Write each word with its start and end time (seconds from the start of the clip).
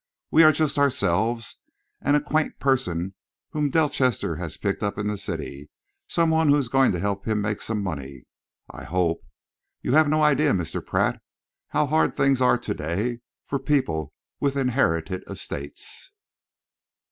"We 0.31 0.41
are 0.41 0.51
just 0.51 0.79
ourselves, 0.79 1.59
and 2.01 2.15
a 2.15 2.21
quaint 2.21 2.57
person 2.57 3.13
whom 3.51 3.69
Delchester 3.69 4.37
has 4.39 4.57
picked 4.57 4.81
up 4.81 4.97
in 4.97 5.05
the 5.05 5.15
city, 5.15 5.69
some 6.07 6.31
one 6.31 6.49
who 6.49 6.57
is 6.57 6.69
going 6.69 6.91
to 6.93 6.99
help 6.99 7.27
him 7.27 7.39
make 7.39 7.61
some 7.61 7.83
money, 7.83 8.23
I 8.67 8.83
hope. 8.83 9.19
You 9.83 9.93
have 9.93 10.09
no 10.09 10.23
idea, 10.23 10.53
Mr. 10.53 10.83
Pratt, 10.83 11.21
how 11.67 11.85
hard 11.85 12.15
things 12.15 12.41
are 12.41 12.57
to 12.57 12.73
day 12.73 13.19
for 13.45 13.59
people 13.59 14.11
with 14.39 14.57
inherited 14.57 15.23
estates." 15.29 16.09